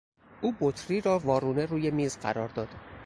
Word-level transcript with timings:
او 0.41 0.53
بطری 0.61 1.01
را 1.01 1.19
وارونه 1.19 1.65
روی 1.65 1.91
میز 1.91 2.17
قرار 2.17 2.47
داد 2.47 2.69